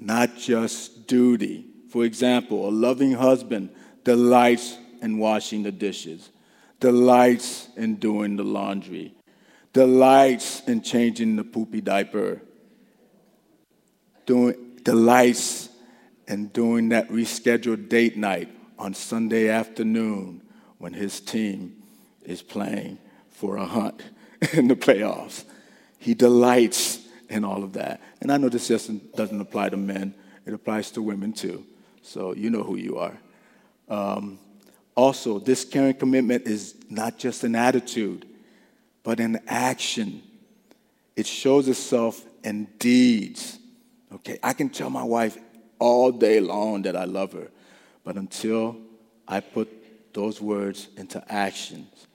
[0.00, 1.64] not just duty.
[1.90, 3.70] For example, a loving husband
[4.02, 6.30] delights in washing the dishes,
[6.80, 9.14] delights in doing the laundry,
[9.72, 12.42] delights in changing the poopy diaper,
[14.26, 15.68] doing, delights
[16.28, 20.42] in doing that rescheduled date night on Sunday afternoon
[20.76, 21.82] when his team
[22.22, 22.98] is playing
[23.30, 24.00] for a hunt
[24.52, 25.44] in the playoffs.
[25.98, 28.00] He delights in all of that.
[28.20, 30.14] And I know this just doesn't apply to men,
[30.46, 31.64] it applies to women too.
[32.02, 33.18] So you know who you are.
[33.88, 34.38] Um,
[34.94, 38.26] also, this caring commitment is not just an attitude,
[39.02, 40.22] but an action.
[41.16, 43.58] It shows itself in deeds.
[44.12, 45.38] Okay, I can tell my wife
[45.78, 47.48] all day long that I love her,
[48.04, 48.76] but until
[49.26, 49.68] I put
[50.14, 52.06] those words into actions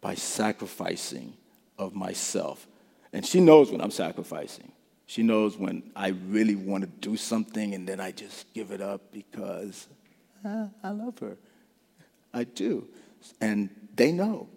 [0.00, 1.34] by sacrificing
[1.78, 2.66] of myself,
[3.12, 4.72] and she knows when I'm sacrificing.
[5.06, 8.80] She knows when I really want to do something and then I just give it
[8.80, 9.86] up because
[10.44, 11.36] uh, I love her.
[12.34, 12.88] I do.
[13.40, 14.48] And they know.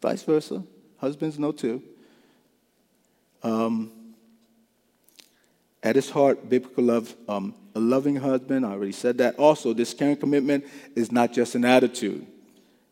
[0.00, 0.64] Vice versa.
[0.96, 1.82] Husbands know too.
[3.42, 3.92] Um,
[5.82, 9.36] at its heart, biblical love, um, a loving husband, I already said that.
[9.36, 12.26] Also, this caring commitment is not just an attitude,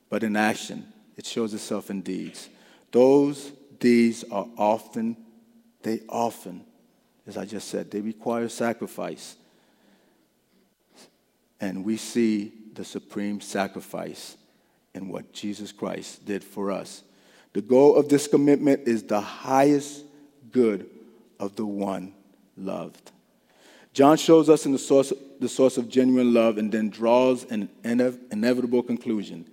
[0.09, 0.87] but an action.
[1.17, 2.49] It shows itself in deeds.
[2.93, 5.17] Those deeds are often,
[5.83, 6.65] they often,
[7.27, 9.37] as I just said, they require sacrifice.
[11.61, 14.37] And we see the supreme sacrifice
[14.95, 17.03] in what Jesus Christ did for us.
[17.53, 20.05] The goal of this commitment is the highest
[20.53, 20.89] good
[21.41, 22.15] of the one
[22.57, 23.11] loved.
[23.99, 27.69] John shows us in the source, the source of genuine love and then draws an
[27.83, 29.45] inevitable conclusion.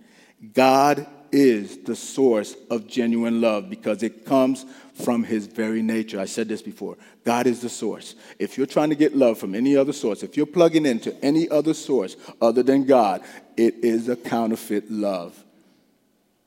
[0.53, 6.19] God is the source of genuine love because it comes from his very nature.
[6.19, 6.95] I said this before.
[7.23, 8.13] God is the source.
[8.37, 11.49] If you're trying to get love from any other source, if you're plugging into any
[11.49, 13.23] other source other than God,
[13.57, 15.43] it is a counterfeit love.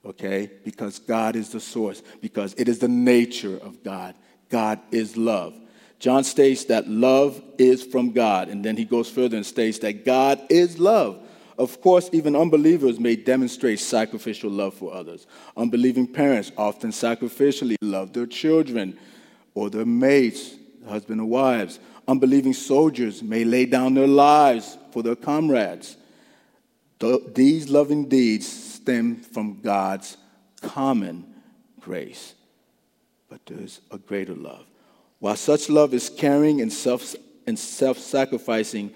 [0.04, 0.48] Okay?
[0.62, 4.14] Because God is the source, because it is the nature of God.
[4.50, 5.58] God is love.
[5.98, 10.04] John states that love is from God, and then he goes further and states that
[10.04, 11.20] God is love.
[11.58, 15.26] Of course, even unbelievers may demonstrate sacrificial love for others.
[15.56, 18.96] Unbelieving parents often sacrificially love their children
[19.54, 20.54] or their mates,
[20.88, 21.80] husband or wives.
[22.06, 25.96] Unbelieving soldiers may lay down their lives for their comrades.
[27.34, 30.16] These loving deeds stem from God's
[30.60, 31.26] common
[31.80, 32.34] grace.
[33.28, 34.64] But there's a greater love.
[35.20, 37.14] While such love is caring and self
[37.46, 38.92] and self-sacrificing,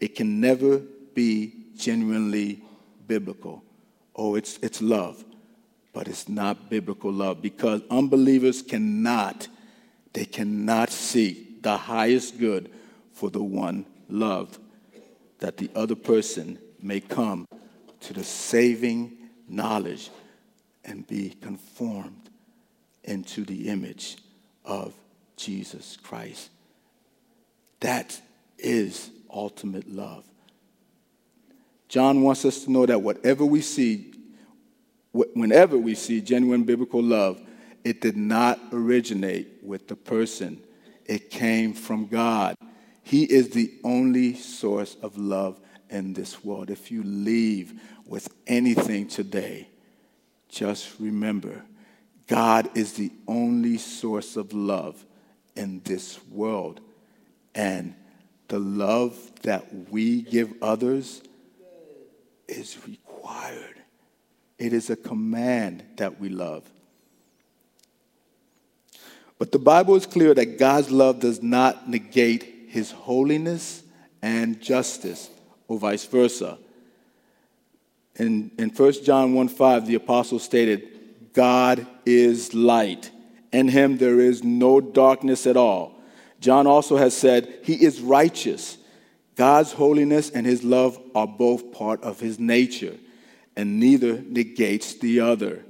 [0.00, 0.78] it can never
[1.14, 2.62] be genuinely
[3.06, 3.64] biblical.
[4.14, 5.24] Oh, it's, it's love,
[5.92, 9.48] but it's not biblical love because unbelievers cannot,
[10.12, 12.70] they cannot see the highest good
[13.12, 14.58] for the one loved,
[15.38, 17.48] that the other person may come
[18.00, 19.16] to the saving
[19.48, 20.10] knowledge
[20.84, 22.30] and be conformed
[23.04, 24.18] into the image
[24.64, 24.92] of
[25.36, 26.50] Jesus Christ.
[27.80, 28.20] That
[28.58, 30.24] is ultimate love.
[31.88, 34.12] John wants us to know that whatever we see,
[35.12, 37.40] whenever we see genuine biblical love,
[37.84, 40.60] it did not originate with the person,
[41.04, 42.56] it came from God.
[43.02, 46.70] He is the only source of love in this world.
[46.70, 49.68] If you leave with anything today,
[50.48, 51.62] just remember
[52.26, 55.04] God is the only source of love
[55.56, 56.80] in this world.
[57.54, 57.94] And
[58.48, 61.22] the love that we give others
[62.48, 63.74] is required.
[64.58, 66.64] It is a command that we love.
[69.38, 73.82] But the Bible is clear that God's love does not negate his holiness
[74.22, 75.28] and justice,
[75.68, 76.58] or vice versa.
[78.16, 83.10] In, in 1 John 1 5, the apostle stated, God is light.
[83.52, 85.94] In him there is no darkness at all.
[86.40, 88.78] John also has said, He is righteous.
[89.36, 92.96] God's holiness and his love are both part of his nature,
[93.54, 95.62] and neither negates the other.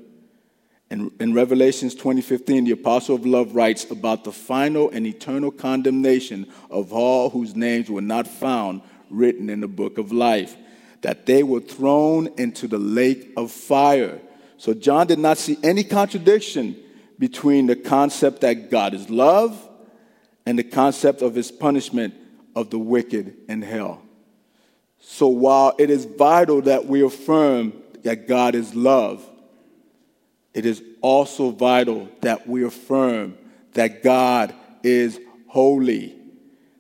[0.89, 6.47] In, in Revelations 20:15, the apostle of love writes about the final and eternal condemnation
[6.71, 10.57] of all whose names were not found written in the book of life,
[11.03, 14.21] that they were thrown into the lake of fire.
[14.59, 16.77] So John did not see any contradiction
[17.19, 19.69] between the concept that God is love
[20.45, 22.15] and the concept of his punishment
[22.55, 24.03] of the wicked in hell.
[25.01, 29.25] So while it is vital that we affirm that God is love,
[30.55, 33.37] it is also vital that we affirm
[33.73, 36.17] that God is holy,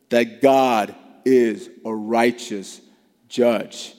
[0.09, 2.81] that God is a righteous
[3.29, 3.95] judge.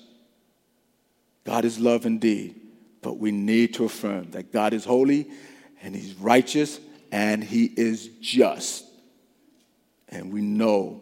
[1.43, 2.59] God is love indeed,
[3.01, 5.29] but we need to affirm that God is holy
[5.87, 6.81] and He's righteous
[7.13, 8.83] and He is just.
[10.09, 11.01] And we know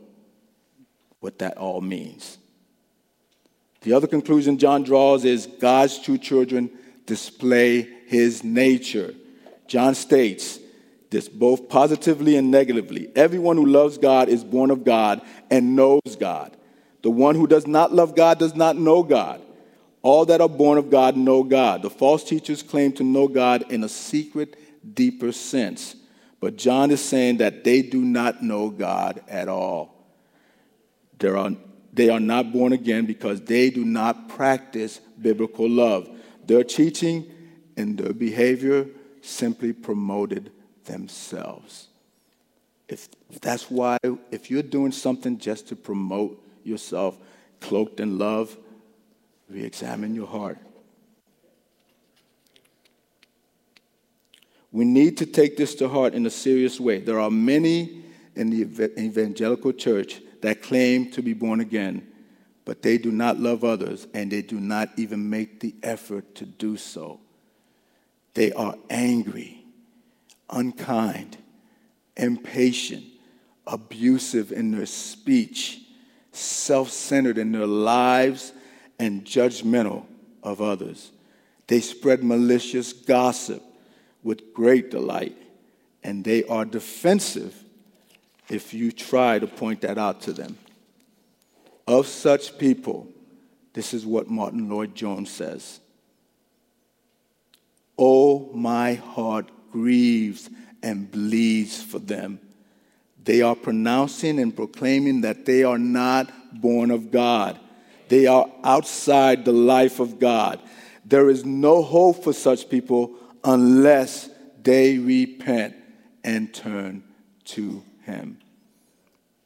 [1.21, 2.37] what that all means.
[3.81, 6.69] The other conclusion John draws is God's true children
[7.07, 9.15] display his nature.
[9.67, 10.59] John states
[11.09, 13.09] this both positively and negatively.
[13.15, 16.55] Everyone who loves God is born of God and knows God.
[17.01, 19.41] The one who does not love God does not know God.
[20.05, 21.81] All that are born of God know God.
[21.81, 24.55] The false teachers claim to know God in a secret,
[24.93, 25.95] deeper sense.
[26.39, 29.95] But John is saying that they do not know God at all.
[31.17, 31.51] There are,
[31.93, 36.09] they are not born again because they do not practice biblical love.
[36.45, 37.31] Their teaching
[37.77, 38.87] and their behavior
[39.21, 40.51] simply promoted
[40.83, 41.87] themselves.
[42.87, 43.09] If,
[43.41, 43.97] that's why,
[44.29, 47.17] if you're doing something just to promote yourself,
[47.59, 48.55] cloaked in love,
[49.49, 50.59] re examine your heart.
[54.75, 56.99] We need to take this to heart in a serious way.
[56.99, 58.03] There are many
[58.35, 62.05] in the evangelical church that claim to be born again,
[62.65, 66.45] but they do not love others and they do not even make the effort to
[66.45, 67.21] do so.
[68.33, 69.63] They are angry,
[70.49, 71.37] unkind,
[72.17, 73.05] impatient,
[73.65, 75.83] abusive in their speech,
[76.33, 78.51] self centered in their lives,
[78.99, 80.03] and judgmental
[80.43, 81.13] of others.
[81.67, 83.63] They spread malicious gossip
[84.25, 85.37] with great delight,
[86.03, 87.55] and they are defensive
[88.49, 90.57] if you try to point that out to them.
[91.87, 93.07] Of such people,
[93.73, 95.79] this is what Martyn Lloyd-Jones says
[97.97, 100.49] Oh, my heart grieves
[100.81, 102.39] and bleeds for them.
[103.23, 107.59] They are pronouncing and proclaiming that they are not born of God.
[108.07, 110.59] They are outside the life of God.
[111.05, 113.15] There is no hope for such people
[113.45, 114.29] unless
[114.61, 115.75] they repent
[116.23, 117.03] and turn
[117.45, 118.39] to Him.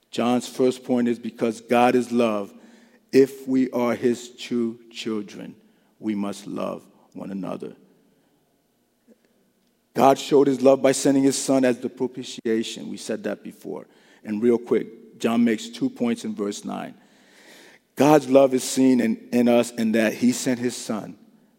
[0.10, 2.54] John's first point is because God is love.
[3.12, 5.56] If we are His true children,
[6.00, 6.84] we must love
[7.14, 7.76] one another.
[9.94, 12.90] God showed His love by sending His Son as the propitiation.
[12.90, 13.86] We said that before.
[14.24, 16.94] And real quick, John makes two points in verse 9.
[17.98, 21.18] God's love is seen in, in us in that He sent His Son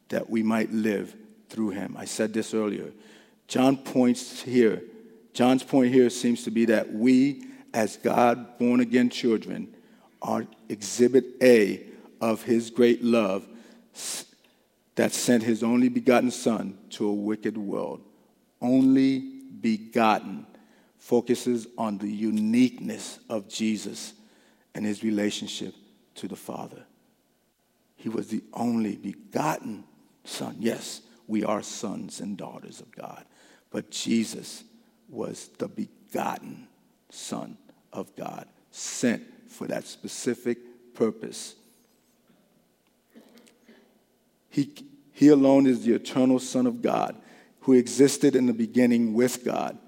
[0.08, 1.14] that we might live
[1.50, 1.96] through him.
[1.98, 2.92] I said this earlier.
[3.48, 4.82] John points here,
[5.34, 7.44] John's point here seems to be that we,
[7.74, 9.74] as God born again children,
[10.22, 11.84] are exhibit A
[12.20, 13.46] of his great love
[14.94, 18.02] that sent his only begotten Son to a wicked world.
[18.60, 19.18] Only
[19.60, 20.46] begotten
[20.98, 24.12] focuses on the uniqueness of Jesus
[24.74, 25.74] and his relationship
[26.16, 26.84] to the Father.
[27.96, 29.84] He was the only begotten
[30.24, 30.56] Son.
[30.58, 33.24] Yes, we are sons and daughters of God.
[33.70, 34.64] But Jesus
[35.08, 36.66] was the begotten
[37.08, 37.56] Son
[37.92, 40.58] of God, sent for that specific
[40.94, 41.54] purpose.
[44.48, 44.72] He,
[45.12, 47.16] he alone is the eternal Son of God
[47.60, 49.78] who existed in the beginning with God.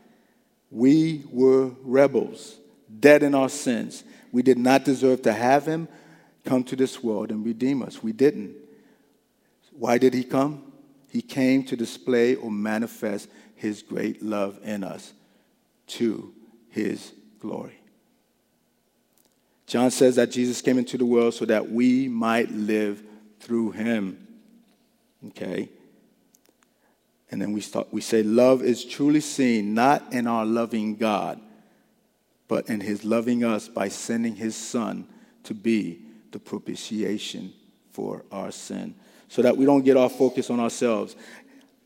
[0.71, 2.57] We were rebels,
[3.01, 4.05] dead in our sins.
[4.31, 5.89] We did not deserve to have him
[6.45, 8.03] come to this world and redeem us.
[8.03, 8.55] We didn't.
[9.73, 10.72] Why did he come?
[11.13, 15.13] He came to display or manifest his great love in us
[15.89, 16.33] to
[16.71, 17.79] his glory.
[19.67, 23.03] John says that Jesus came into the world so that we might live
[23.41, 24.27] through him.
[25.29, 25.69] Okay?
[27.31, 31.39] And then we, start, we say, love is truly seen not in our loving God,
[32.49, 35.07] but in his loving us by sending his son
[35.45, 37.53] to be the propitiation
[37.91, 38.95] for our sin
[39.33, 41.17] so that we don't get our focus on ourselves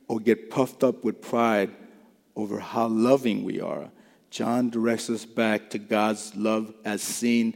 [0.09, 1.70] or get puffed up with pride
[2.34, 3.88] over how loving we are.
[4.30, 7.55] John directs us back to God's love as seen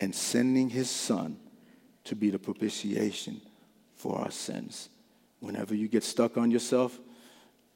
[0.00, 1.38] in sending his son
[2.04, 3.40] to be the propitiation
[3.96, 4.90] for our sins.
[5.40, 6.96] Whenever you get stuck on yourself,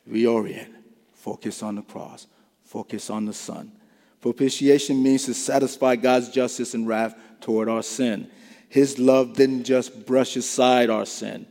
[0.09, 0.72] reorient.
[1.14, 2.28] Focus on the cross.
[2.62, 3.72] Focus on the Son.
[4.20, 8.30] Propitiation means to satisfy God's justice and wrath toward our sin.
[8.70, 11.44] His love didn't just brush aside our sin,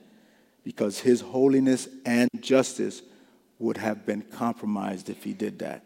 [0.63, 3.01] because his holiness and justice
[3.59, 5.83] would have been compromised if he did that.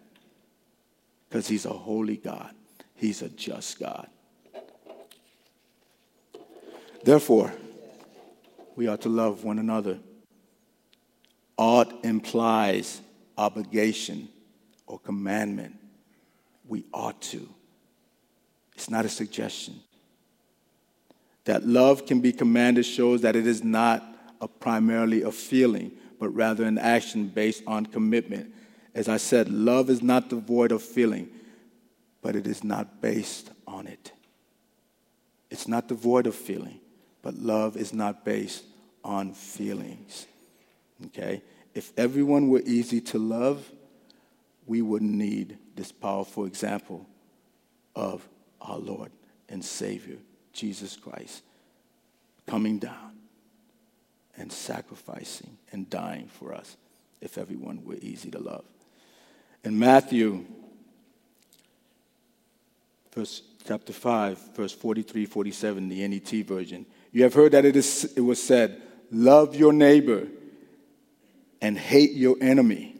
[1.28, 2.54] because He's a holy God,
[2.96, 4.08] He's a just God.
[7.04, 7.52] Therefore,
[8.76, 9.98] we ought to love one another.
[11.58, 13.02] Ought implies
[13.38, 14.30] obligation
[14.86, 15.76] or commandment.
[16.68, 17.50] We ought to.
[18.76, 19.82] It's not a suggestion.
[21.46, 24.04] That love can be commanded shows that it is not
[24.40, 28.54] a primarily a feeling, but rather an action based on commitment.
[28.96, 31.30] As I said, love is not devoid of feeling,
[32.22, 34.12] but it is not based on it.
[35.50, 36.80] It's not devoid of feeling,
[37.22, 38.64] but love is not based
[39.04, 40.28] on feelings.
[41.08, 41.42] Okay?
[41.74, 43.70] If everyone were easy to love,
[44.66, 47.06] we wouldn't need this powerful example
[47.96, 48.28] of
[48.62, 49.12] our Lord
[49.50, 50.18] and Savior,
[50.54, 51.44] Jesus Christ,
[52.48, 53.18] coming down
[54.38, 56.78] and sacrificing and dying for us
[57.22, 58.66] if everyone were easy to love.
[59.64, 60.46] In Matthew,
[63.14, 68.12] verse, chapter 5, verse 43 47, the NET version, you have heard that it, is,
[68.16, 68.82] it was said,
[69.12, 70.28] Love your neighbor
[71.62, 72.93] and hate your enemy.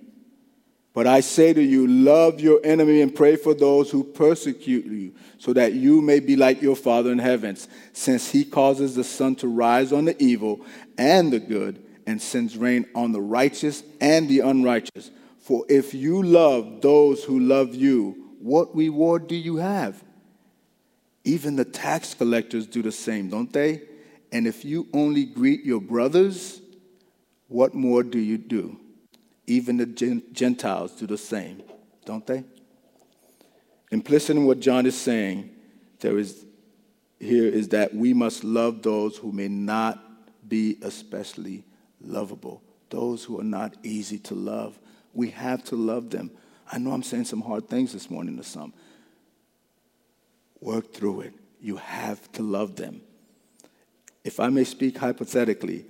[0.94, 5.14] But I say to you, love your enemy and pray for those who persecute you,
[5.40, 9.36] so that you may be like your Father in heavens, since he causes the sun
[9.38, 10.62] to rise on the evil
[10.98, 15.10] and the good, and sends rain on the righteous and the unrighteous.
[15.40, 20.04] For if you love those who love you, what reward do you have?
[21.24, 23.82] Even the tax collectors do the same, don't they?
[24.32, 26.62] And if you only greet your brothers,
[27.48, 28.80] what more do you do?
[29.46, 31.62] Even the Gentiles do the same,
[32.06, 32.44] don't they?
[33.92, 35.50] Implicit in what John is saying,
[36.00, 36.46] there is
[37.20, 40.04] here is that we must love those who may not
[40.48, 41.64] be especially
[42.02, 44.78] lovable, those who are not easy to love.
[45.14, 46.32] We have to love them.
[46.70, 48.74] I know I'm saying some hard things this morning to some.
[50.60, 51.34] Work through it.
[51.62, 53.02] You have to love them.
[54.24, 55.86] If I may speak hypothetically,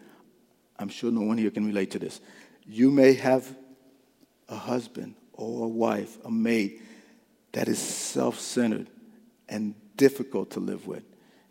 [0.78, 2.20] I'm sure no one here can relate to this.
[2.66, 3.56] You may have
[4.50, 6.82] a husband or a wife, a mate
[7.52, 8.88] that is self centered
[9.50, 11.04] and difficult to live with.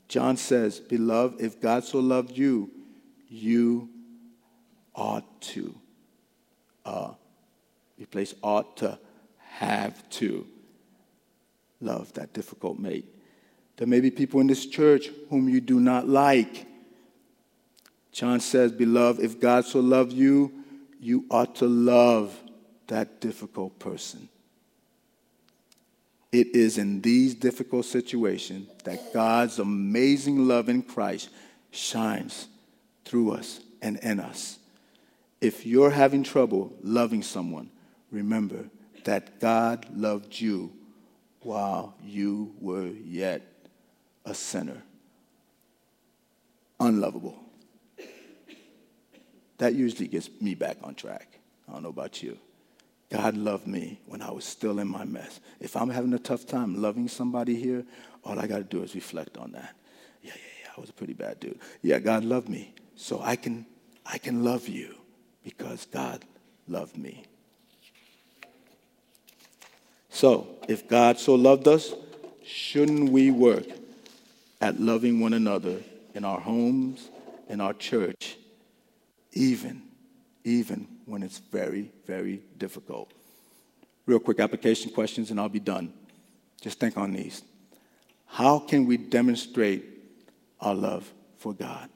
[0.08, 2.70] John says, Beloved, if God so loved you,
[3.28, 3.88] you
[4.94, 5.74] ought to.
[6.84, 7.12] Uh,
[7.98, 8.98] replace ought to
[9.38, 10.46] have to
[11.80, 13.08] love that difficult mate.
[13.76, 16.66] There may be people in this church whom you do not like.
[18.10, 20.61] John says, Beloved, if God so loved you,
[21.02, 22.32] you ought to love
[22.86, 24.28] that difficult person.
[26.30, 31.28] It is in these difficult situations that God's amazing love in Christ
[31.72, 32.46] shines
[33.04, 34.58] through us and in us.
[35.40, 37.68] If you're having trouble loving someone,
[38.12, 38.64] remember
[39.02, 40.72] that God loved you
[41.40, 43.42] while you were yet
[44.24, 44.80] a sinner,
[46.78, 47.42] unlovable
[49.62, 51.38] that usually gets me back on track.
[51.68, 52.36] I don't know about you.
[53.10, 55.38] God loved me when I was still in my mess.
[55.60, 57.84] If I'm having a tough time loving somebody here,
[58.24, 59.76] all I got to do is reflect on that.
[60.20, 61.60] Yeah, yeah, yeah, I was a pretty bad dude.
[61.80, 62.74] Yeah, God loved me.
[62.96, 63.64] So I can
[64.04, 64.96] I can love you
[65.44, 66.24] because God
[66.66, 67.22] loved me.
[70.10, 71.94] So, if God so loved us,
[72.44, 73.66] shouldn't we work
[74.60, 75.78] at loving one another
[76.14, 77.10] in our homes,
[77.48, 78.36] in our church,
[79.32, 79.82] even,
[80.44, 83.12] even when it's very, very difficult.
[84.06, 85.92] Real quick application questions, and I'll be done.
[86.60, 87.42] Just think on these.
[88.26, 89.84] How can we demonstrate
[90.60, 91.88] our love for God?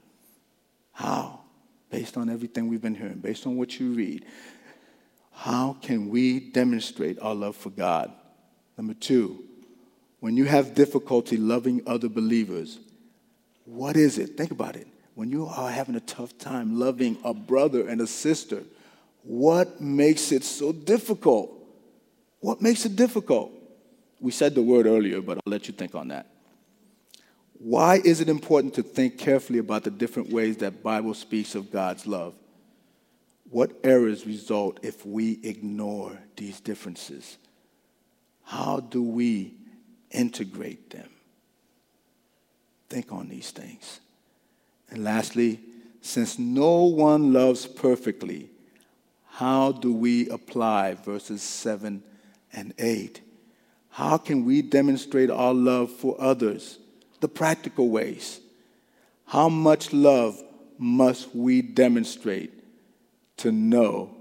[0.91, 1.41] How?
[1.89, 4.25] Based on everything we've been hearing, based on what you read,
[5.31, 8.11] how can we demonstrate our love for God?
[8.77, 9.43] Number two,
[10.19, 12.79] when you have difficulty loving other believers,
[13.65, 14.37] what is it?
[14.37, 14.87] Think about it
[15.17, 18.61] when you are having a tough time loving a brother and a sister,
[19.23, 21.51] what makes it so difficult?
[22.39, 23.51] What makes it difficult?
[24.19, 26.27] We said the word earlier, but I'll let you think on that.
[27.53, 31.71] Why is it important to think carefully about the different ways that Bible speaks of
[31.71, 32.35] God's love?
[33.49, 37.39] What errors result if we ignore these differences?
[38.43, 39.55] How do we
[40.11, 41.09] integrate them?
[42.87, 43.99] Think on these things.
[44.89, 45.59] And lastly,
[46.01, 48.49] since no one loves perfectly,
[49.25, 52.01] how do we apply verses 7
[52.53, 53.21] and 8?
[53.89, 56.79] How can we demonstrate our love for others?
[57.19, 58.39] The practical ways.
[59.25, 60.41] How much love
[60.77, 62.53] must we demonstrate
[63.37, 64.15] to know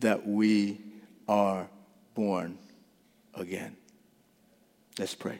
[0.00, 0.80] that we
[1.28, 1.68] are
[2.14, 2.58] born
[3.34, 3.76] again?
[4.98, 5.38] Let's pray.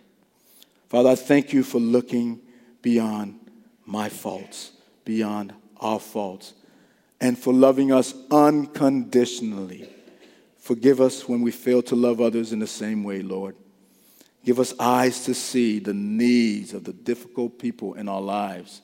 [0.89, 2.41] Father, I thank you for looking
[2.81, 3.39] beyond
[3.89, 4.73] my faults,
[5.07, 6.53] beyond our faults,
[7.23, 9.89] and for loving us unconditionally.
[10.59, 13.57] Forgive us when we fail to love others in the same way, Lord.
[14.45, 18.83] Give us eyes to see the needs of the difficult people in our lives.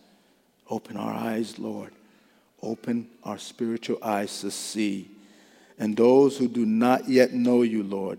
[0.70, 1.92] Open our eyes, Lord.
[2.62, 5.10] Open our spiritual eyes to see.
[5.78, 8.18] And those who do not yet know you, Lord,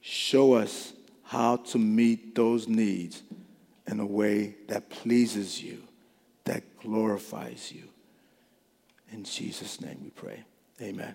[0.00, 3.22] show us how to meet those needs
[3.86, 5.85] in a way that pleases you,
[6.46, 7.88] that glorifies you.
[9.12, 10.44] In Jesus' name we pray.
[10.80, 11.14] Amen.